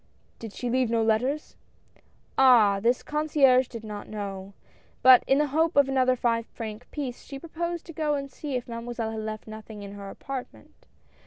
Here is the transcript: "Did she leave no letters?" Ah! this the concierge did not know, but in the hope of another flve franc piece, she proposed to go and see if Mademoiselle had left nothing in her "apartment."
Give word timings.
"Did 0.39 0.51
she 0.53 0.67
leave 0.67 0.89
no 0.89 1.03
letters?" 1.03 1.55
Ah! 2.35 2.79
this 2.79 3.03
the 3.03 3.03
concierge 3.03 3.67
did 3.67 3.83
not 3.83 4.09
know, 4.09 4.53
but 5.03 5.23
in 5.27 5.37
the 5.37 5.45
hope 5.53 5.75
of 5.75 5.87
another 5.87 6.15
flve 6.17 6.45
franc 6.47 6.89
piece, 6.89 7.21
she 7.23 7.37
proposed 7.37 7.85
to 7.85 7.93
go 7.93 8.15
and 8.15 8.31
see 8.31 8.55
if 8.55 8.67
Mademoiselle 8.67 9.11
had 9.11 9.19
left 9.21 9.45
nothing 9.45 9.83
in 9.83 9.91
her 9.91 10.09
"apartment." 10.09 10.87